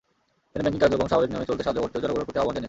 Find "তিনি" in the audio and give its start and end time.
0.51-0.61